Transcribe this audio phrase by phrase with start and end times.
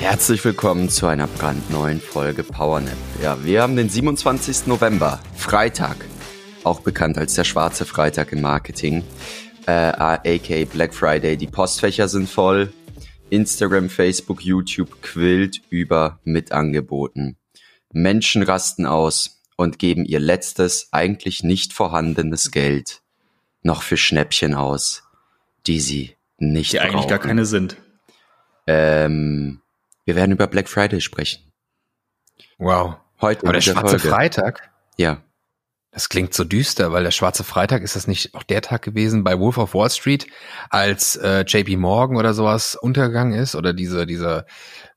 [0.00, 2.96] Herzlich willkommen zu einer brandneuen Folge PowerNap.
[3.22, 4.66] Ja, wir haben den 27.
[4.66, 5.96] November, Freitag,
[6.64, 9.04] auch bekannt als der schwarze Freitag im Marketing,
[9.66, 11.36] äh, aka Black Friday.
[11.36, 12.72] Die Postfächer sind voll.
[13.28, 17.36] Instagram, Facebook, YouTube quillt über mit Angeboten.
[17.92, 23.02] Menschen rasten aus und geben ihr letztes, eigentlich nicht vorhandenes Geld
[23.62, 25.02] noch für Schnäppchen aus,
[25.66, 26.90] die sie nicht Die brauchen.
[26.90, 27.76] eigentlich gar keine sind.
[28.66, 29.60] Ähm,
[30.04, 31.52] wir werden über Black Friday sprechen.
[32.58, 32.96] Wow.
[33.20, 34.14] Heute Aber der dieser schwarze Folge.
[34.14, 35.22] Freitag, Ja,
[35.92, 39.24] das klingt so düster, weil der schwarze Freitag ist das nicht auch der Tag gewesen
[39.24, 40.26] bei Wolf of Wall Street,
[40.68, 44.46] als äh, JP Morgan oder sowas untergegangen ist oder diese diese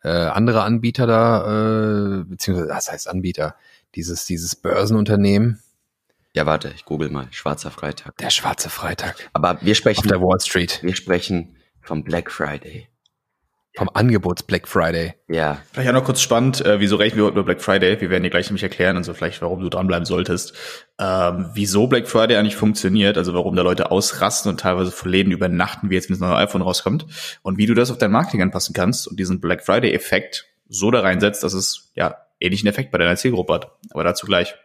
[0.03, 3.55] äh, andere Anbieter da, äh, beziehungsweise was heißt Anbieter,
[3.95, 5.63] dieses dieses Börsenunternehmen,
[6.35, 7.27] ja, warte, ich google mal.
[7.29, 8.17] Schwarzer Freitag.
[8.17, 12.87] der schwarze Freitag Aber wir auf sprechen, der Wall Street wir sprechen vom Black Friday.
[13.75, 15.15] Vom Angebots Black Friday.
[15.27, 17.99] Ja, Vielleicht auch noch kurz spannend, äh, wieso rechnen wir heute über Black Friday?
[17.99, 20.53] Wir werden dir gleich nämlich erklären und so vielleicht, warum du dranbleiben solltest.
[20.99, 25.31] Ähm, wieso Black Friday eigentlich funktioniert, also warum da Leute ausrasten und teilweise vor Läden
[25.31, 27.07] übernachten, wie jetzt, wenn das neue iPhone rauskommt
[27.41, 31.01] und wie du das auf dein Marketing anpassen kannst und diesen Black Friday-Effekt so da
[31.01, 33.71] reinsetzt, dass es ja ähnlichen Effekt bei deiner Zielgruppe hat.
[33.91, 34.55] Aber dazu gleich.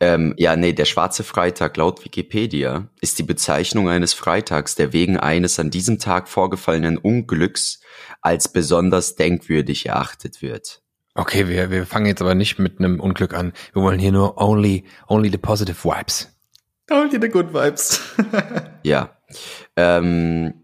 [0.00, 5.16] Ähm, ja, nee, der schwarze Freitag laut Wikipedia ist die Bezeichnung eines Freitags, der wegen
[5.16, 7.80] eines an diesem Tag vorgefallenen Unglücks
[8.20, 10.82] als besonders denkwürdig erachtet wird.
[11.14, 13.54] Okay, wir wir fangen jetzt aber nicht mit einem Unglück an.
[13.72, 16.28] Wir wollen hier nur only only the positive vibes.
[16.88, 18.00] Dir die Good Vibes.
[18.82, 19.16] Ja.
[19.74, 20.54] Ähm,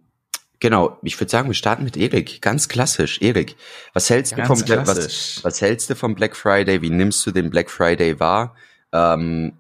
[0.61, 2.41] genau, ich würde sagen, wir starten mit Erik.
[2.41, 3.21] Ganz klassisch.
[3.21, 3.57] Erik,
[3.95, 6.83] was hältst du vom was, was hältst du vom Black Friday?
[6.83, 8.55] Wie nimmst du den Black Friday wahr?
[8.93, 9.55] Ähm,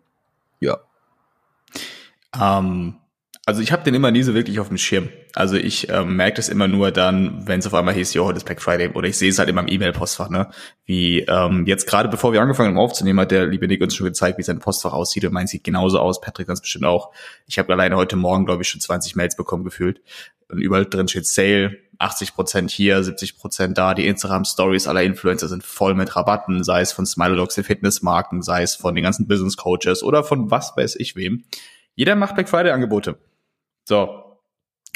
[0.60, 0.78] ja.
[2.40, 2.96] Ähm,
[3.44, 5.08] also ich habe den immer nie so wirklich auf dem Schirm.
[5.34, 8.36] Also ich ähm, merke das immer nur dann, wenn es auf einmal hieß, jo, heute
[8.36, 8.90] ist Black Friday.
[8.90, 10.48] Oder ich sehe es halt in meinem E-Mail-Postfach, ne?
[10.84, 14.06] Wie ähm, jetzt gerade bevor wir angefangen haben aufzunehmen, hat der liebe Nick uns schon
[14.06, 15.24] gezeigt, wie sein Postfach aussieht.
[15.24, 16.20] Und mein sieht genauso aus.
[16.20, 17.10] Patrick ganz bestimmt auch.
[17.48, 20.00] Ich habe alleine heute Morgen, glaube ich, schon 20 Mails bekommen gefühlt.
[20.48, 23.94] Und überall drin steht Sale, 80% hier, 70% da.
[23.94, 28.62] Die Instagram-Stories aller Influencer sind voll mit Rabatten, sei es von Smilodogs, der Fitnessmarken, sei
[28.62, 31.44] es von den ganzen Business-Coaches oder von was weiß ich wem.
[31.94, 33.18] Jeder macht Black Friday-Angebote.
[33.84, 34.18] So.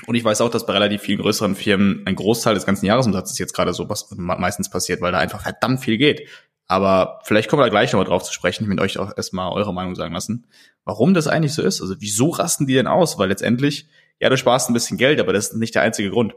[0.06, 3.39] Und ich weiß auch, dass bei relativ vielen größeren Firmen ein Großteil des ganzen Jahresumsatzes
[3.39, 6.28] jetzt gerade so was meistens passiert, weil da einfach verdammt viel geht.
[6.69, 8.65] Aber vielleicht kommen wir da gleich nochmal drauf zu sprechen.
[8.65, 10.47] Ich will euch auch erstmal eure Meinung sagen lassen,
[10.84, 11.81] warum das eigentlich so ist.
[11.81, 13.19] Also wieso rasten die denn aus?
[13.19, 13.87] Weil letztendlich,
[14.19, 16.34] ja, du sparst ein bisschen Geld, aber das ist nicht der einzige Grund.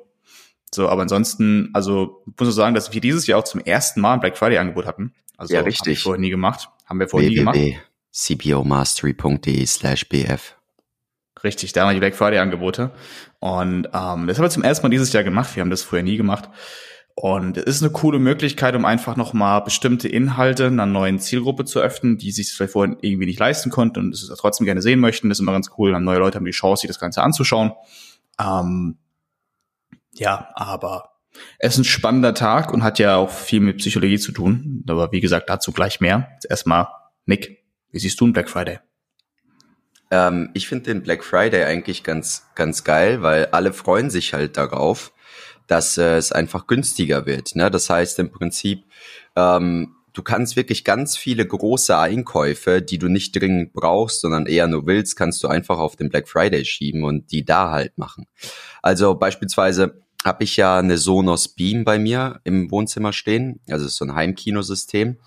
[0.74, 4.14] So, aber ansonsten, also muss ich sagen, dass wir dieses Jahr auch zum ersten Mal
[4.14, 5.14] ein Black Friday Angebot hatten.
[5.38, 5.94] Also Ja, richtig.
[5.94, 6.70] ich vorher nie gemacht.
[6.86, 7.56] Haben wir vorher nie gemacht.
[7.56, 10.56] www.cpomastery.de slash bf.
[11.44, 12.92] Richtig, da waren die Black Friday Angebote.
[13.40, 15.56] Und ähm, das haben wir zum ersten Mal dieses Jahr gemacht.
[15.56, 16.50] Wir haben das vorher nie gemacht.
[17.16, 21.80] Und es ist eine coole Möglichkeit, um einfach nochmal bestimmte Inhalte einer neuen Zielgruppe zu
[21.80, 25.30] öffnen, die sich vielleicht vorher irgendwie nicht leisten konnten und es trotzdem gerne sehen möchten.
[25.30, 25.92] Das ist immer ganz cool.
[25.92, 27.72] Dann neue Leute haben die Chance, sich das Ganze anzuschauen.
[28.40, 28.98] Ähm,
[30.20, 31.10] ja, aber
[31.60, 34.84] es ist ein spannender Tag und hat ja auch viel mit Psychologie zu tun.
[34.88, 36.30] Aber wie gesagt, dazu gleich mehr.
[36.34, 36.88] Jetzt erstmal,
[37.26, 38.80] Nick, wie siehst du einen Black Friday?
[40.12, 44.58] Ähm, ich finde den Black Friday eigentlich ganz, ganz geil, weil alle freuen sich halt
[44.58, 45.14] darauf,
[45.68, 47.56] dass äh, es einfach günstiger wird.
[47.56, 47.70] Ne?
[47.70, 48.86] Das heißt im Prinzip,
[49.36, 54.68] ähm, du kannst wirklich ganz viele große Einkäufe, die du nicht dringend brauchst, sondern eher
[54.68, 58.26] nur willst, kannst du einfach auf den Black Friday schieben und die da halt machen.
[58.82, 64.06] Also beispielsweise habe ich ja eine Sonos Beam bei mir im Wohnzimmer stehen, also so
[64.06, 65.18] ein Heimkinosystem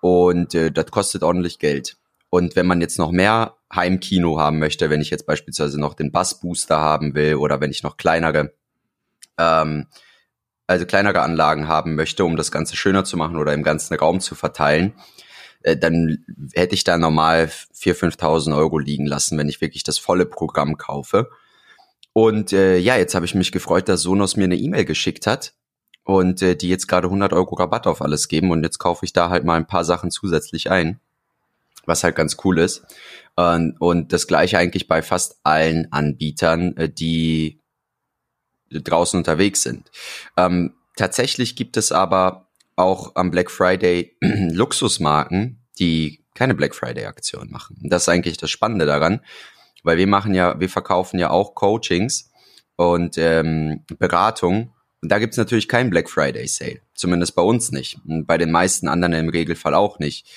[0.00, 1.96] und äh, das kostet ordentlich Geld.
[2.28, 6.12] Und wenn man jetzt noch mehr Heimkino haben möchte, wenn ich jetzt beispielsweise noch den
[6.12, 8.52] Bassbooster haben will oder wenn ich noch kleinere,
[9.38, 9.86] ähm,
[10.66, 14.20] also kleinere Anlagen haben möchte, um das Ganze schöner zu machen oder im ganzen Raum
[14.20, 14.94] zu verteilen,
[15.62, 16.24] äh, dann
[16.54, 20.78] hätte ich da normal 4.000, 5.000 Euro liegen lassen, wenn ich wirklich das volle Programm
[20.78, 21.30] kaufe.
[22.12, 25.54] Und äh, ja, jetzt habe ich mich gefreut, dass Sonos mir eine E-Mail geschickt hat
[26.04, 29.12] und äh, die jetzt gerade 100 Euro Rabatt auf alles geben und jetzt kaufe ich
[29.12, 31.00] da halt mal ein paar Sachen zusätzlich ein,
[31.86, 32.84] was halt ganz cool ist.
[33.38, 37.60] Ähm, und das gleiche eigentlich bei fast allen Anbietern, äh, die
[38.70, 39.90] draußen unterwegs sind.
[40.36, 47.50] Ähm, tatsächlich gibt es aber auch am Black Friday Luxusmarken, die keine Black Friday Aktion
[47.50, 47.76] machen.
[47.82, 49.20] Das ist eigentlich das Spannende daran,
[49.82, 52.30] weil wir machen ja, wir verkaufen ja auch Coachings
[52.76, 54.72] und ähm, Beratung.
[55.00, 56.80] Und da gibt's natürlich keinen Black Friday Sale.
[56.94, 57.98] Zumindest bei uns nicht.
[58.06, 60.28] Und bei den meisten anderen im Regelfall auch nicht.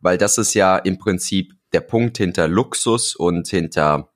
[0.00, 4.10] Weil das ist ja im Prinzip der Punkt hinter Luxus und hinter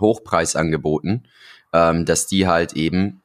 [0.00, 1.28] Hochpreisangeboten,
[1.72, 3.22] ähm, dass die halt eben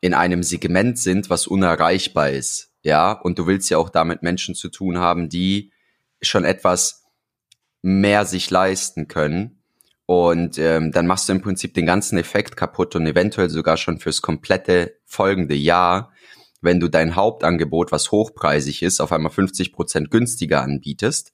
[0.00, 2.70] in einem Segment sind, was unerreichbar ist.
[2.82, 5.72] Ja, und du willst ja auch damit Menschen zu tun haben, die
[6.22, 7.04] schon etwas
[7.82, 9.59] mehr sich leisten können.
[10.10, 14.00] Und ähm, dann machst du im Prinzip den ganzen Effekt kaputt und eventuell sogar schon
[14.00, 16.10] fürs komplette folgende Jahr,
[16.60, 21.32] wenn du dein Hauptangebot, was hochpreisig ist, auf einmal 50 Prozent günstiger anbietest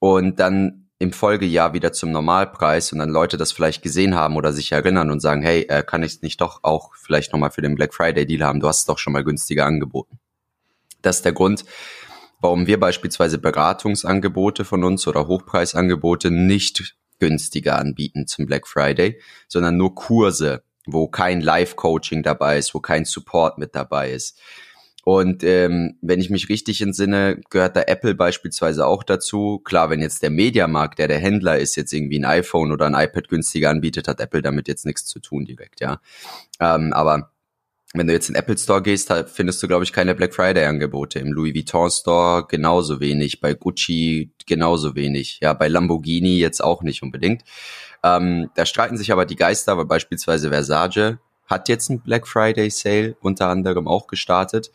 [0.00, 4.52] und dann im Folgejahr wieder zum Normalpreis und dann Leute das vielleicht gesehen haben oder
[4.52, 7.62] sich erinnern und sagen, hey, äh, kann ich es nicht doch auch vielleicht nochmal für
[7.62, 8.58] den Black Friday Deal haben?
[8.58, 10.18] Du hast es doch schon mal günstiger angeboten.
[11.00, 11.64] Das ist der Grund,
[12.40, 19.76] warum wir beispielsweise Beratungsangebote von uns oder Hochpreisangebote nicht günstiger anbieten zum Black Friday, sondern
[19.76, 24.38] nur Kurse, wo kein Live-Coaching dabei ist, wo kein Support mit dabei ist.
[25.04, 29.60] Und ähm, wenn ich mich richtig entsinne, gehört da Apple beispielsweise auch dazu.
[29.62, 32.94] Klar, wenn jetzt der Mediamarkt, der der Händler ist, jetzt irgendwie ein iPhone oder ein
[32.94, 36.00] iPad günstiger anbietet, hat Apple damit jetzt nichts zu tun direkt, ja.
[36.58, 37.33] Ähm, aber
[37.96, 40.64] wenn du jetzt in den Apple Store gehst, findest du, glaube ich, keine Black Friday
[40.64, 41.20] Angebote.
[41.20, 46.82] Im Louis Vuitton Store genauso wenig, bei Gucci genauso wenig, ja, bei Lamborghini jetzt auch
[46.82, 47.44] nicht unbedingt.
[48.02, 52.68] Ähm, da streiten sich aber die Geister, weil beispielsweise Versace hat jetzt ein Black Friday
[52.68, 54.72] Sale unter anderem auch gestartet.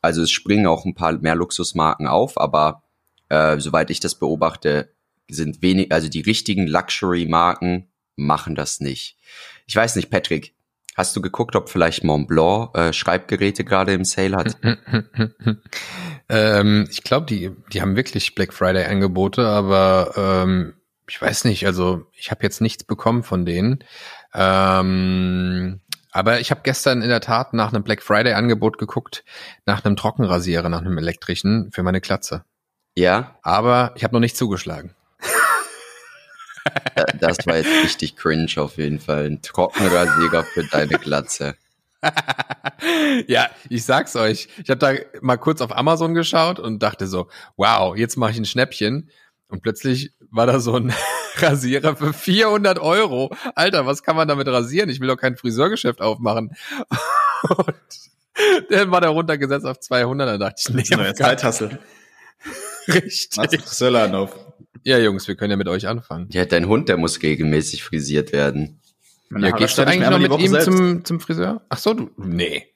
[0.00, 2.82] Also es springen auch ein paar mehr Luxusmarken auf, aber
[3.28, 4.88] äh, soweit ich das beobachte,
[5.28, 9.18] sind wenig, also die richtigen Luxury-Marken machen das nicht.
[9.66, 10.55] Ich weiß nicht, Patrick,
[10.96, 14.56] Hast du geguckt, ob vielleicht Montblanc äh, Schreibgeräte gerade im Sale hat?
[16.30, 20.72] ähm, ich glaube, die, die haben wirklich Black Friday Angebote, aber ähm,
[21.06, 23.84] ich weiß nicht, also ich habe jetzt nichts bekommen von denen.
[24.32, 25.82] Ähm,
[26.12, 29.22] aber ich habe gestern in der Tat nach einem Black Friday Angebot geguckt,
[29.66, 32.46] nach einem Trockenrasierer, nach einem elektrischen für meine Klatze.
[32.94, 33.36] Ja.
[33.42, 34.95] Aber ich habe noch nicht zugeschlagen.
[37.20, 39.26] Das war jetzt richtig cringe auf jeden Fall.
[39.26, 41.56] Ein Trockenrasierer für deine Glatze.
[43.26, 44.48] ja, ich sag's euch.
[44.62, 48.38] Ich habe da mal kurz auf Amazon geschaut und dachte so, wow, jetzt mache ich
[48.38, 49.10] ein Schnäppchen.
[49.48, 50.92] Und plötzlich war da so ein
[51.36, 53.34] Rasierer für 400 Euro.
[53.54, 54.90] Alter, was kann man damit rasieren?
[54.90, 56.56] Ich will doch kein Friseurgeschäft aufmachen.
[57.56, 57.74] Und
[58.70, 60.28] der war da runtergesetzt auf 200.
[60.28, 61.78] Da dachte ich, nee, das ist eine Zeithassel.
[62.88, 63.36] Richtig.
[63.36, 64.45] Machst Friseurladen auf.
[64.84, 66.28] Ja, Jungs, wir können ja mit euch anfangen.
[66.30, 68.80] Ja, dein Hund, der muss regelmäßig frisiert werden.
[69.30, 71.62] ja, gehst du eigentlich noch mit ihm zum, zum Friseur?
[71.68, 72.66] Ach so, du, nee.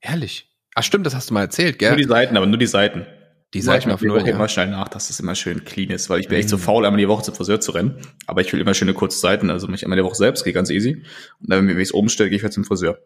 [0.00, 0.48] Ehrlich.
[0.74, 1.90] Ach stimmt, das hast du mal erzählt, gell?
[1.90, 3.06] Nur die Seiten, aber nur die Seiten.
[3.52, 4.26] Die Seiten auf null, ja.
[4.26, 6.40] immer schnell nach, dass es immer schön clean ist, weil ich bin mhm.
[6.40, 6.60] echt so mhm.
[6.60, 7.96] faul, einmal die Woche zum Friseur zu rennen.
[8.26, 10.70] Aber ich will immer schöne kurze Seiten, also mich einmal die Woche selbst, geht ganz
[10.70, 11.02] easy.
[11.40, 12.98] Und dann, wenn ich es oben stelle, gehe ich halt zum Friseur.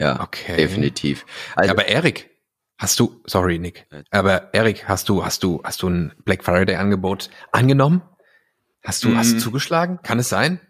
[0.00, 0.56] Ja, okay.
[0.56, 1.24] definitiv.
[1.54, 2.30] Also, aber Erik,
[2.80, 6.76] Hast du, sorry Nick, aber Erik, hast du, hast du, hast du ein Black Friday
[6.76, 8.00] Angebot angenommen?
[8.82, 9.18] Hast du, mm.
[9.18, 9.40] hast du mhm.
[9.40, 9.98] zugeschlagen?
[10.02, 10.60] Kann es sein?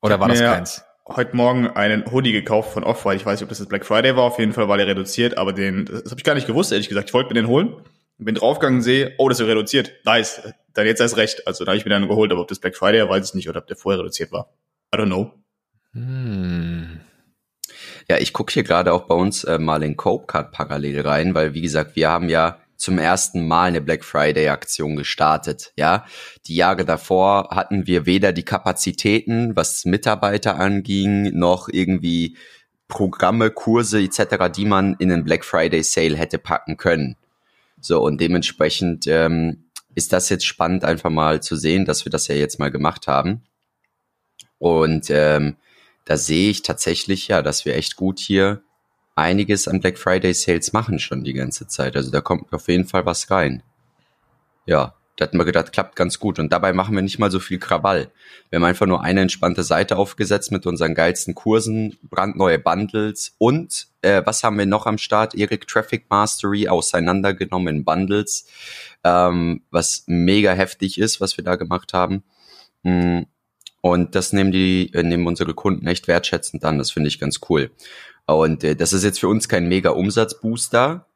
[0.00, 0.84] Oder war das keins?
[1.08, 3.16] Heute Morgen einen Hoodie gekauft von Off-White.
[3.16, 4.22] Ich weiß nicht, ob das das Black Friday war.
[4.22, 6.88] Auf jeden Fall war der reduziert, aber den, das habe ich gar nicht gewusst, ehrlich
[6.88, 7.08] gesagt.
[7.08, 7.74] Ich wollte mir den holen.
[8.18, 9.90] Bin draufgegangen, sehe, oh, das ist reduziert.
[10.04, 10.54] Nice.
[10.72, 11.48] Dann jetzt erst recht.
[11.48, 13.34] Also da habe ich mir dann geholt, aber ob das Black Friday war, weiß ich
[13.34, 14.52] nicht, oder ob der vorher reduziert war.
[14.94, 15.32] I don't know.
[15.94, 17.00] Hm.
[18.08, 21.54] Ja, ich gucke hier gerade auch bei uns äh, mal in Copecard parallel rein, weil
[21.54, 25.72] wie gesagt, wir haben ja zum ersten Mal eine Black Friday Aktion gestartet.
[25.76, 26.04] Ja,
[26.46, 32.36] die Jahre davor hatten wir weder die Kapazitäten, was Mitarbeiter anging, noch irgendwie
[32.88, 37.16] Programme, Kurse etc., die man in den Black Friday Sale hätte packen können.
[37.80, 42.26] So und dementsprechend ähm, ist das jetzt spannend, einfach mal zu sehen, dass wir das
[42.28, 43.42] ja jetzt mal gemacht haben.
[44.58, 45.56] Und ähm,
[46.04, 48.62] da sehe ich tatsächlich ja, dass wir echt gut hier
[49.14, 51.96] einiges an Black Friday Sales machen schon die ganze Zeit.
[51.96, 53.62] Also da kommt auf jeden Fall was rein.
[54.66, 56.38] Ja, da hatten wir gedacht, klappt ganz gut.
[56.38, 58.10] Und dabei machen wir nicht mal so viel Krawall.
[58.48, 63.88] Wir haben einfach nur eine entspannte Seite aufgesetzt mit unseren geilsten Kursen, brandneue Bundles und
[64.00, 65.34] äh, was haben wir noch am Start?
[65.34, 68.46] Erik Traffic Mastery auseinandergenommen in Bundles,
[69.04, 72.24] ähm, was mega heftig ist, was wir da gemacht haben.
[72.82, 73.22] Mm,
[73.82, 76.78] und das nehmen die, äh, nehmen unsere Kunden echt wertschätzend an.
[76.78, 77.72] Das finde ich ganz cool.
[78.26, 81.08] Und äh, das ist jetzt für uns kein mega Umsatzbooster,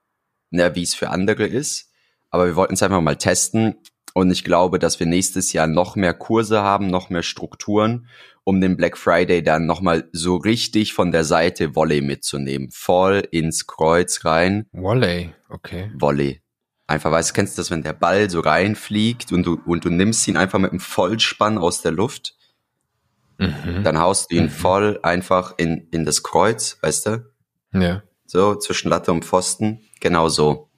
[0.50, 1.92] ne, wie es für andere ist.
[2.30, 3.76] Aber wir wollten es einfach mal testen.
[4.14, 8.08] Und ich glaube, dass wir nächstes Jahr noch mehr Kurse haben, noch mehr Strukturen,
[8.42, 12.70] um den Black Friday dann nochmal so richtig von der Seite Volley mitzunehmen.
[12.73, 14.66] Voll ins Kreuz rein.
[14.73, 15.92] Volley, okay.
[15.94, 16.42] Volley.
[16.88, 19.90] Einfach, weißt du, kennst du das, wenn der Ball so reinfliegt und du, und du
[19.90, 22.36] nimmst ihn einfach mit einem Vollspann aus der Luft?
[23.38, 23.83] Mhm.
[23.85, 24.50] Dann haust du ihn Mhm.
[24.50, 27.25] voll einfach in, in das Kreuz, weißt du?
[27.73, 28.02] Ja.
[28.26, 29.81] So, zwischen Latte und Pfosten.
[30.00, 30.69] Genau so.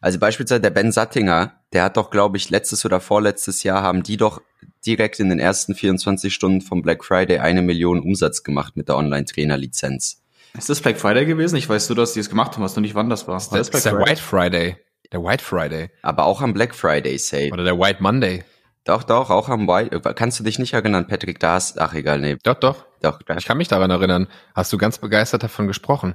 [0.00, 4.02] Also beispielsweise der Ben Sattinger, der hat doch, glaube ich, letztes oder vorletztes Jahr haben
[4.02, 4.40] die doch
[4.86, 8.96] direkt in den ersten 24 Stunden vom Black Friday eine Million Umsatz gemacht mit der
[8.96, 10.22] Online-Trainer-Lizenz.
[10.56, 11.56] Ist das Black Friday gewesen?
[11.56, 13.34] Ich weiß nur, dass die es gemacht haben, weißt du nicht, wann das war.
[13.34, 14.76] Das ist der White Friday.
[15.12, 15.90] Der White Friday.
[16.02, 17.50] Aber auch am Black Friday Sale.
[17.52, 18.44] Oder der White Monday.
[18.84, 20.00] Doch, doch, auch am White.
[20.14, 21.40] Kannst du dich nicht erinnern, Patrick?
[21.40, 22.36] Da hast, ach egal, nee.
[22.42, 22.84] Doch, doch.
[23.00, 24.28] Doch, da, Ich kann mich daran erinnern.
[24.54, 26.14] Hast du ganz begeistert davon gesprochen?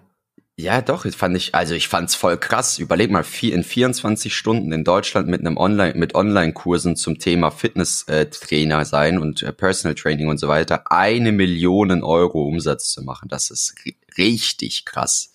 [0.56, 2.78] Ja, doch, das fand ich, also ich fand's voll krass.
[2.80, 7.50] Überleg mal, vier, in 24 Stunden in Deutschland mit einem Online, mit Online-Kursen zum Thema
[7.50, 13.30] Fitness-Trainer sein und äh, Personal Training und so weiter, eine Million Euro Umsatz zu machen.
[13.30, 15.32] Das ist ri- richtig krass.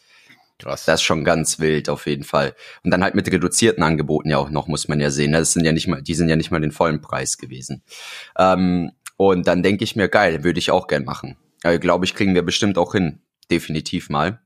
[0.58, 0.84] Krass.
[0.84, 2.54] Das ist schon ganz wild auf jeden Fall.
[2.84, 5.32] Und dann halt mit reduzierten Angeboten ja auch noch, muss man ja sehen.
[5.32, 5.38] ne?
[5.38, 7.82] Das sind ja nicht mal, die sind ja nicht mal den vollen Preis gewesen.
[8.38, 11.36] Ähm, und dann denke ich mir, geil, würde ich auch gern machen.
[11.62, 13.20] Äh, Glaube ich, kriegen wir bestimmt auch hin.
[13.50, 14.40] Definitiv mal.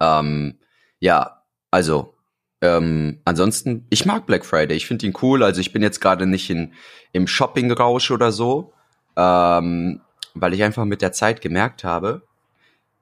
[0.00, 0.58] Ähm,
[0.98, 2.14] ja, also
[2.60, 4.76] ähm, ansonsten, ich mag Black Friday.
[4.76, 5.42] Ich finde ihn cool.
[5.42, 6.72] Also ich bin jetzt gerade nicht in,
[7.12, 8.72] im Shopping-Rausch oder so,
[9.16, 10.00] ähm,
[10.34, 12.22] weil ich einfach mit der Zeit gemerkt habe,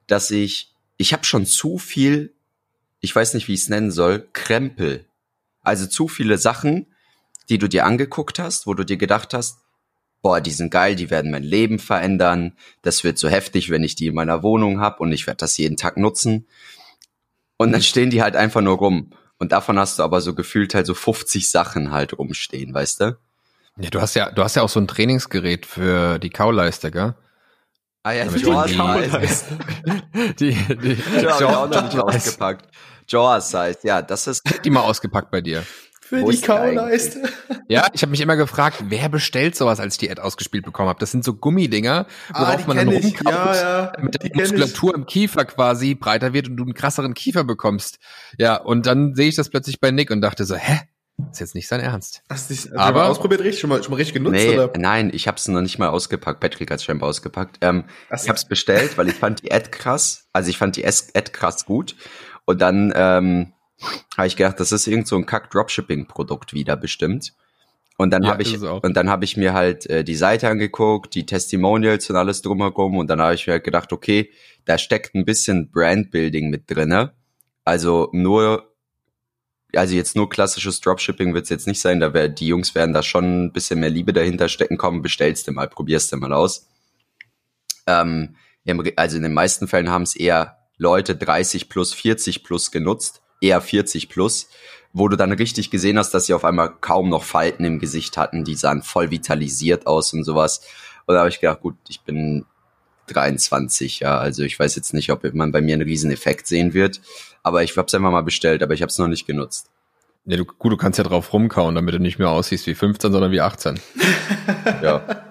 [0.07, 2.35] dass ich, ich habe schon zu viel,
[3.01, 5.05] ich weiß nicht, wie ich es nennen soll, Krempel.
[5.63, 6.87] Also zu viele Sachen,
[7.49, 9.59] die du dir angeguckt hast, wo du dir gedacht hast,
[10.23, 12.57] boah, die sind geil, die werden mein Leben verändern.
[12.83, 15.57] Das wird so heftig, wenn ich die in meiner Wohnung habe und ich werde das
[15.57, 16.47] jeden Tag nutzen.
[17.57, 19.13] Und dann stehen die halt einfach nur rum.
[19.39, 23.19] Und davon hast du aber so gefühlt halt so 50 Sachen halt rumstehen, weißt du?
[23.79, 27.15] Ja, du hast ja, du hast ja auch so ein Trainingsgerät für die Kauleiste, gell?
[28.07, 28.75] Ah ja, Jaws die-
[29.09, 29.45] Size.
[30.39, 32.69] Die, die, Ja, hab ich auch noch nicht Jaws- ausgepackt.
[33.09, 35.65] Jaws Size, ja, das ist, die mal ausgepackt bei dir.
[36.01, 37.23] Für Wo die Kauleiste.
[37.69, 40.89] Ja, ich habe mich immer gefragt, wer bestellt sowas, als ich die Ad ausgespielt bekommen
[40.89, 41.01] habe.
[41.01, 44.31] Das sind so Gummidinger, Ah, worauf die man dann rumkaut, Ja, ja, damit die die
[44.31, 44.53] kenn ich.
[44.53, 47.99] Muskulatur im Kiefer quasi breiter wird und du einen krasseren Kiefer bekommst.
[48.39, 50.79] Ja, und dann sehe ich das plötzlich bei Nick und dachte so, hä?
[51.33, 52.23] Ist jetzt nicht sein Ernst.
[52.29, 53.61] Hast du dich Aber- aber ausprobiert richtig?
[53.61, 54.35] Schon mal, schon mal richtig genutzt?
[54.37, 54.73] nee, oder?
[54.79, 56.41] nein, ich hab's noch nicht mal ausgepackt.
[56.41, 57.59] Patrick hat's scheinbar ausgepackt.
[57.63, 58.17] Ähm, so.
[58.25, 60.29] ich hab's bestellt, weil ich fand die Ad krass.
[60.33, 61.97] Also ich fand die Es- Ad krass gut.
[62.45, 63.53] Und dann ähm,
[64.17, 67.33] habe ich gedacht, das ist irgend so ein kack Dropshipping-Produkt wieder bestimmt.
[67.99, 70.49] Und dann Ja, habe ich es und dann habe ich mir halt äh, die Seite
[70.51, 74.31] angeguckt, die Testimonials und alles drumherum und dann habe ich mir halt gedacht, okay,
[74.67, 77.15] da steckt ein bisschen Brandbuilding mit drinne.
[77.65, 78.71] Also nur
[79.77, 83.03] also jetzt nur klassisches Dropshipping wird's jetzt nicht sein, da wär, die Jungs werden da
[83.03, 86.69] schon ein bisschen mehr Liebe dahinter stecken, komm, bestellst du mal, probierst du mal aus.
[87.87, 88.37] Ähm,
[88.97, 93.61] also in den meisten Fällen haben es eher Leute 30 plus, 40 plus genutzt, eher
[93.61, 94.49] 40 plus,
[94.93, 98.17] wo du dann richtig gesehen hast, dass sie auf einmal kaum noch Falten im Gesicht
[98.17, 100.63] hatten, die sahen voll vitalisiert aus und sowas.
[101.07, 102.45] Und da habe ich gedacht, gut, ich bin
[103.07, 106.75] 23, ja, also ich weiß jetzt nicht, ob man bei mir einen riesen Effekt sehen
[106.75, 107.01] wird,
[107.43, 109.71] aber ich habe es einfach mal bestellt, aber ich habe es noch nicht genutzt.
[110.25, 113.13] Ja, du, gut, du kannst ja drauf rumkauen, damit du nicht mehr aussiehst wie 15,
[113.13, 113.81] sondern wie 18.
[114.83, 115.23] Ja,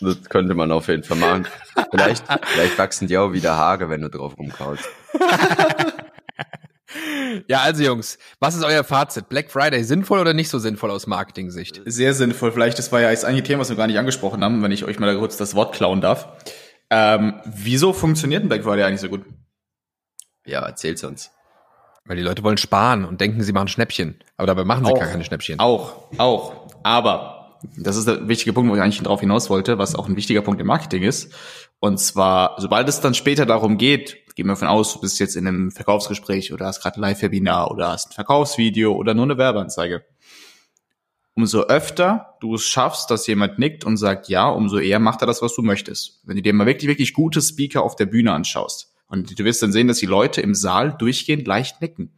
[0.00, 1.46] das könnte man auf jeden Fall machen.
[1.90, 4.84] Vielleicht, vielleicht wachsen dir auch wieder Haare, wenn du drauf rumkaust.
[7.48, 9.28] Ja, also Jungs, was ist euer Fazit?
[9.28, 11.82] Black Friday sinnvoll oder nicht so sinnvoll aus Marketing-Sicht?
[11.84, 12.52] Sehr sinnvoll.
[12.52, 14.84] Vielleicht, das war ja jetzt ein Thema, was wir gar nicht angesprochen haben, wenn ich
[14.84, 16.28] euch mal da kurz das Wort klauen darf.
[16.96, 19.24] Ähm, wieso funktioniert ein Black Friday eigentlich so gut?
[20.46, 21.32] Ja, erzähl's uns.
[22.04, 24.20] Weil die Leute wollen sparen und denken, sie machen Schnäppchen.
[24.36, 25.00] Aber dabei machen sie Auch.
[25.00, 25.58] gar keine Schnäppchen.
[25.58, 26.68] Auch, auch.
[26.84, 30.14] Aber das ist der wichtige Punkt, wo ich eigentlich drauf hinaus wollte, was auch ein
[30.14, 31.34] wichtiger Punkt im Marketing ist.
[31.80, 35.34] Und zwar, sobald es dann später darum geht, gehen wir davon aus, du bist jetzt
[35.34, 39.36] in einem Verkaufsgespräch oder hast gerade ein Live-Webinar oder hast ein Verkaufsvideo oder nur eine
[39.36, 40.04] Werbeanzeige.
[41.36, 45.26] Umso öfter du es schaffst, dass jemand nickt und sagt ja, umso eher macht er
[45.26, 46.20] das, was du möchtest.
[46.24, 49.62] Wenn du dir mal wirklich, wirklich gute Speaker auf der Bühne anschaust und du wirst
[49.62, 52.12] dann sehen, dass die Leute im Saal durchgehend leicht nicken.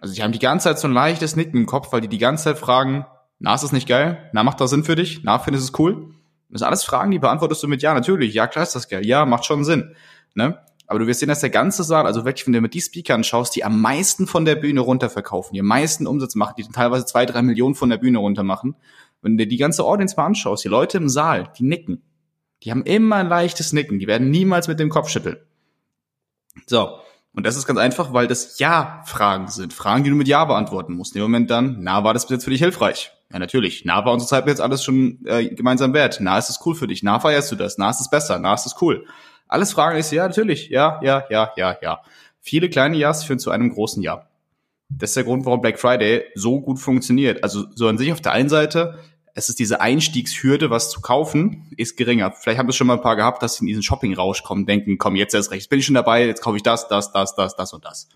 [0.00, 2.18] Also die haben die ganze Zeit so ein leichtes Nicken im Kopf, weil die die
[2.18, 3.04] ganze Zeit fragen,
[3.38, 4.30] na, ist das nicht geil?
[4.32, 5.20] Na, macht das Sinn für dich?
[5.22, 6.14] Na, findest du es cool?
[6.48, 8.34] Das sind alles Fragen, die beantwortest du mit Ja, natürlich.
[8.34, 9.04] Ja, klar ist das geil.
[9.06, 9.94] Ja, macht schon Sinn.
[10.34, 10.58] Ne?
[10.90, 13.14] Aber du wirst sehen, dass der ganze Saal, also wirklich, wenn du mit die Speaker
[13.14, 17.06] anschaust, die am meisten von der Bühne runterverkaufen, die am meisten Umsatz machen, die teilweise
[17.06, 18.74] zwei, drei Millionen von der Bühne runter machen.
[19.22, 22.02] Wenn du dir die ganze Audience mal anschaust, die Leute im Saal, die nicken.
[22.64, 24.00] Die haben immer ein leichtes Nicken.
[24.00, 25.36] Die werden niemals mit dem Kopf schütteln.
[26.66, 26.98] So.
[27.36, 29.72] Und das ist ganz einfach, weil das Ja-Fragen sind.
[29.72, 31.14] Fragen, die du mit Ja beantworten musst.
[31.14, 33.12] Dem Moment dann, na, war das bis jetzt für dich hilfreich?
[33.32, 33.84] Ja, natürlich.
[33.84, 36.18] Na war unsere Zeit jetzt alles schon äh, gemeinsam wert.
[36.20, 37.04] Na, ist es cool für dich?
[37.04, 37.78] Na, feierst du das?
[37.78, 38.40] Na, ist es besser?
[38.40, 39.06] Na, ist es cool?
[39.50, 40.68] Alles Fragen ist ja, natürlich.
[40.68, 42.00] Ja, ja, ja, ja, ja.
[42.40, 44.26] Viele kleine Ja's führen zu einem großen Ja.
[44.88, 47.44] Das ist der Grund, warum Black Friday so gut funktioniert.
[47.44, 48.98] Also so an sich auf der einen Seite,
[49.34, 52.32] es ist diese Einstiegshürde, was zu kaufen, ist geringer.
[52.32, 54.98] Vielleicht haben wir schon mal ein paar gehabt, dass sie in diesen Shopping-Rausch kommen, denken,
[54.98, 57.34] komm, jetzt erst recht, jetzt bin ich schon dabei, jetzt kaufe ich das, das, das,
[57.34, 58.08] das, das und das.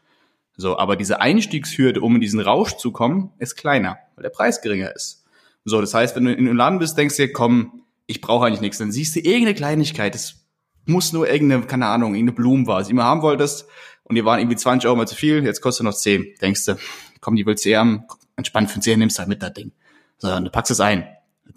[0.56, 4.60] So, aber diese Einstiegshürde, um in diesen Rausch zu kommen, ist kleiner, weil der Preis
[4.60, 5.24] geringer ist.
[5.64, 8.60] So, das heißt, wenn du in einem Laden bist, denkst dir, komm, ich brauche eigentlich
[8.60, 10.43] nichts, dann siehst du irgendeine Kleinigkeit, es
[10.86, 13.66] muss nur irgendeine, keine Ahnung, irgendeine Blumenvase, die du immer haben wolltest,
[14.04, 16.34] und die waren irgendwie 20 Euro mal zu viel, jetzt kostet noch 10.
[16.40, 16.76] Denkst du,
[17.20, 18.04] komm, die willst du eher haben,
[18.36, 19.72] entspannt für 10 nimmst du halt mit das Ding.
[20.18, 21.08] So, und du packst es ein.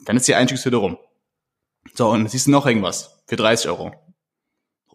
[0.05, 0.97] Dann ist die Einstiegshürde rum.
[1.93, 3.93] So, und siehst du noch irgendwas für 30 Euro.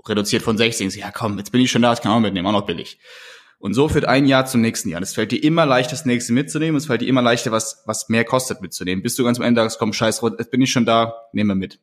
[0.07, 0.91] Reduziert von 16.
[0.91, 2.99] Ja, komm, jetzt bin ich schon da, ich kann auch mitnehmen, auch noch billig.
[3.59, 5.01] Und so führt ein Jahr zum nächsten Jahr.
[5.03, 6.77] Es fällt dir immer leichter, das nächste mitzunehmen.
[6.77, 9.05] Es fällt dir immer leichter, was, was mehr kostet mitzunehmen.
[9.05, 11.79] Bis du ganz am Ende sagst, komm, scheiß, jetzt bin ich schon da, nehme mit.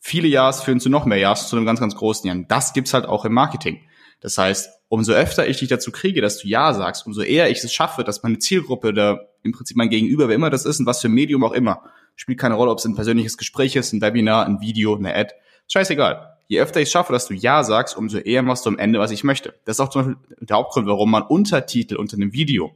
[0.00, 2.36] Viele Jahres führen zu noch mehr Jahres, zu einem ganz, ganz großen Jahr.
[2.48, 3.80] Das gibt's halt auch im Marketing.
[4.20, 7.62] Das heißt, umso öfter ich dich dazu kriege, dass du Ja sagst, umso eher ich
[7.62, 10.86] es schaffe, dass meine Zielgruppe da im Prinzip mein Gegenüber, wer immer das ist und
[10.86, 11.82] was für ein Medium auch immer,
[12.16, 15.32] spielt keine Rolle, ob es ein persönliches Gespräch ist, ein Webinar, ein Video, eine Ad,
[15.68, 18.98] scheißegal je öfter ich schaffe, dass du Ja sagst, umso eher machst du am Ende,
[18.98, 19.54] was ich möchte.
[19.64, 22.74] Das ist auch zum Beispiel der Hauptgrund, warum man Untertitel unter einem Video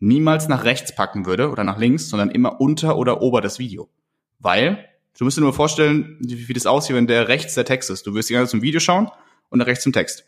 [0.00, 3.88] niemals nach rechts packen würde oder nach links, sondern immer unter oder ober das Video.
[4.38, 4.86] Weil,
[5.18, 8.06] du musst dir nur vorstellen, wie, wie das aussieht, wenn der rechts der Text ist.
[8.06, 9.10] Du wirst die ganze zum Video schauen
[9.48, 10.24] und nach rechts zum Text.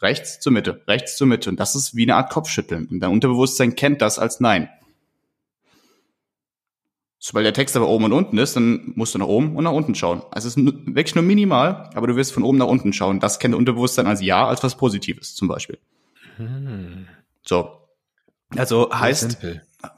[0.00, 1.48] Rechts zur Mitte, rechts zur Mitte.
[1.50, 2.86] Und das ist wie eine Art Kopfschütteln.
[2.90, 4.68] Und dein Unterbewusstsein kennt das als Nein.
[7.18, 9.72] Sobald der Text aber oben und unten ist, dann musst du nach oben und nach
[9.72, 10.22] unten schauen.
[10.30, 13.20] Also es ist wirklich nur minimal, aber du wirst von oben nach unten schauen.
[13.20, 15.78] Das kennt Unterbewusstsein als Ja, als was Positives zum Beispiel.
[16.36, 17.08] Hm.
[17.42, 17.80] So.
[18.54, 19.38] Also heißt,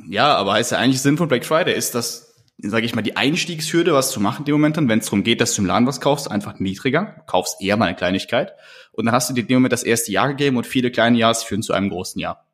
[0.09, 2.28] ja, aber heißt ja eigentlich Sinn von Black Friday ist, dass,
[2.59, 5.23] sage ich mal, die Einstiegshürde, was zu machen in dem Moment dann, wenn es darum
[5.23, 7.15] geht, dass du im Laden was kaufst, einfach niedriger.
[7.19, 8.53] Du kaufst eher mal eine Kleinigkeit.
[8.93, 11.17] Und dann hast du dir in dem Moment das erste Jahr gegeben und viele kleine
[11.19, 12.49] Jahres führen zu einem großen Jahr.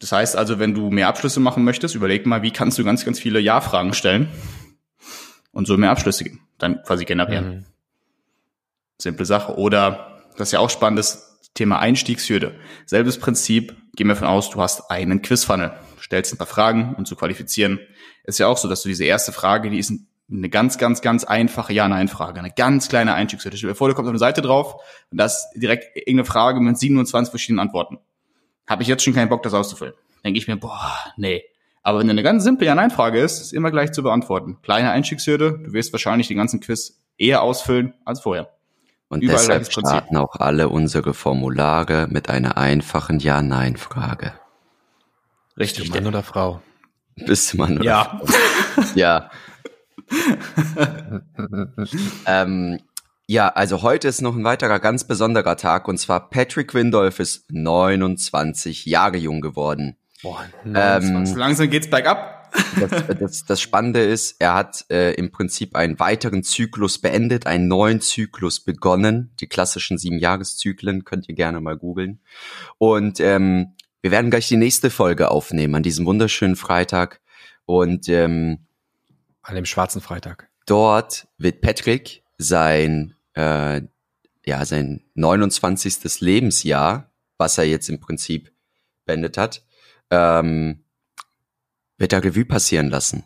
[0.00, 3.04] Das heißt also, wenn du mehr Abschlüsse machen möchtest, überleg mal, wie kannst du ganz,
[3.04, 4.28] ganz viele Ja-Fragen stellen
[5.52, 6.24] und so mehr Abschlüsse
[6.58, 7.48] dann quasi generieren.
[7.48, 7.64] Mhm.
[8.98, 9.56] Simple Sache.
[9.56, 12.54] Oder, das ist ja auch spannendes Thema Einstiegshürde.
[12.86, 15.72] Selbes Prinzip, gehen wir von aus, du hast einen Quizfunnel,
[16.06, 17.78] stellst ein paar Fragen, um zu qualifizieren.
[18.24, 19.92] Ist ja auch so, dass du diese erste Frage, die ist
[20.30, 23.56] eine ganz, ganz, ganz einfache Ja-Nein-Frage, eine ganz kleine Einstiegshürde.
[23.56, 24.76] Stell dir vor, du kommst auf eine Seite drauf
[25.10, 27.98] und da ist direkt irgendeine Frage mit 27 verschiedenen Antworten
[28.66, 29.94] habe ich jetzt schon keinen Bock, das auszufüllen.
[30.24, 31.44] Denke ich mir, boah, nee.
[31.82, 34.58] Aber wenn eine ganz simple Ja-Nein-Frage ist, ist immer gleich zu beantworten.
[34.62, 38.50] Kleine Einstiegshürde, du wirst wahrscheinlich den ganzen Quiz eher ausfüllen als vorher.
[39.08, 44.32] Und Überall deshalb starten auch alle unsere Formulare mit einer einfachen Ja-Nein-Frage.
[45.58, 45.90] Richtig.
[45.90, 46.62] Mann oder Frau?
[47.14, 48.20] Bist du Mann oder ja.
[48.24, 48.84] Frau?
[48.94, 49.30] Ja.
[52.26, 52.78] ähm,
[53.26, 57.50] ja, also heute ist noch ein weiterer ganz besonderer Tag und zwar Patrick Windolf ist
[57.50, 59.96] 29 Jahre jung geworden.
[60.22, 61.32] Boah, 29.
[61.32, 62.36] Ähm, langsam geht's bergab.
[62.78, 67.68] Das, das, das Spannende ist, er hat äh, im Prinzip einen weiteren Zyklus beendet, einen
[67.68, 69.32] neuen Zyklus begonnen.
[69.40, 72.20] Die klassischen sieben Jahreszyklen könnt ihr gerne mal googeln.
[72.78, 73.74] Und ähm,
[74.06, 77.20] wir werden gleich die nächste Folge aufnehmen an diesem wunderschönen Freitag.
[77.64, 78.68] Und ähm,
[79.42, 80.48] an dem schwarzen Freitag.
[80.64, 83.82] Dort wird Patrick sein äh,
[84.44, 86.20] ja, sein 29.
[86.20, 88.52] Lebensjahr, was er jetzt im Prinzip
[89.06, 89.64] beendet hat,
[90.12, 90.84] ähm,
[91.98, 93.24] wird er Revue passieren lassen.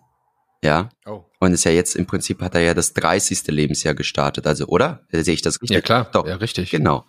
[0.65, 0.89] Ja.
[1.05, 1.27] Oh.
[1.41, 3.49] Und ist ja jetzt im Prinzip hat er ja das 30.
[3.49, 5.07] Lebensjahr gestartet, also, oder?
[5.13, 5.75] Sehe ich das richtig?
[5.75, 6.11] Ja, klar.
[6.11, 6.27] Doch.
[6.27, 6.71] Ja, richtig.
[6.71, 7.05] Genau.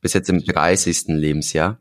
[0.00, 1.08] Bis jetzt im 30.
[1.08, 1.78] Lebensjahr.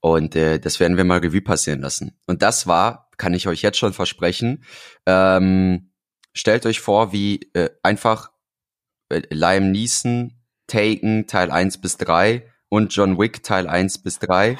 [0.00, 2.18] Und äh, das werden wir mal Revue passieren lassen.
[2.26, 4.64] Und das war, kann ich euch jetzt schon versprechen,
[5.06, 5.92] ähm,
[6.32, 8.30] stellt euch vor, wie äh, einfach
[9.10, 10.36] äh, Liam Neeson
[10.66, 14.56] Taken Teil 1 bis 3 und John Wick Teil 1 bis 3.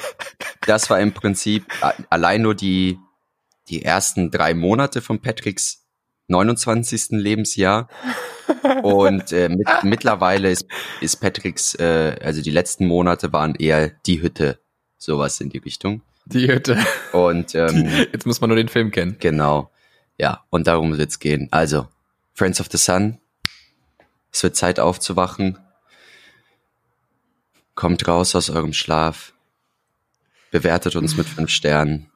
[0.67, 1.65] Das war im Prinzip
[2.11, 2.99] allein nur die,
[3.69, 5.87] die ersten drei Monate von Patricks
[6.27, 7.11] 29.
[7.11, 7.89] Lebensjahr.
[8.83, 10.67] Und äh, mit, mittlerweile ist,
[11.01, 14.61] ist Patricks, äh, also die letzten Monate waren eher die Hütte,
[15.01, 16.03] sowas in die Richtung.
[16.27, 16.79] Die Hütte.
[17.13, 19.17] Und ähm, jetzt muss man nur den Film kennen.
[19.19, 19.71] Genau.
[20.19, 21.49] Ja, und darum wird's gehen.
[21.51, 21.89] Also,
[22.35, 23.19] Friends of the Sun,
[24.33, 25.59] es wird Zeit aufzuwachen.
[27.75, 29.33] Kommt raus aus eurem Schlaf.
[30.51, 32.11] Bewertet uns mit fünf Sternen.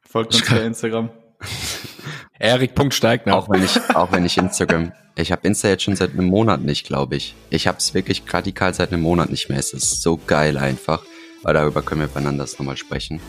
[0.00, 1.10] Folgt uns bei Instagram.
[2.38, 3.36] Erik.steigner.
[3.36, 6.62] Auch wenn ich, auch wenn ich Instagram, ich habe Insta jetzt schon seit einem Monat
[6.62, 7.34] nicht, glaube ich.
[7.50, 9.58] Ich habe es wirklich radikal seit einem Monat nicht mehr.
[9.58, 11.04] Es ist so geil einfach.
[11.42, 13.20] Aber darüber können wir beieinander nochmal sprechen.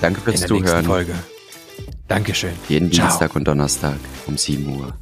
[0.00, 0.84] Danke fürs In der Zuhören.
[0.84, 1.14] Folge.
[2.08, 2.52] Dankeschön.
[2.68, 3.06] Jeden Ciao.
[3.06, 4.94] Dienstag und Donnerstag um 7 Uhr.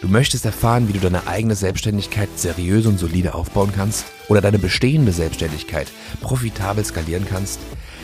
[0.00, 4.58] Du möchtest erfahren, wie du deine eigene Selbstständigkeit seriös und solide aufbauen kannst oder deine
[4.58, 5.86] bestehende Selbstständigkeit
[6.20, 7.60] profitabel skalieren kannst?